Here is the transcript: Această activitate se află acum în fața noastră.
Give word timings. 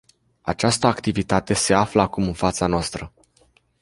Această 0.41 0.87
activitate 0.87 1.53
se 1.53 1.73
află 1.73 2.01
acum 2.01 2.23
în 2.23 2.33
fața 2.33 2.67
noastră. 2.67 3.11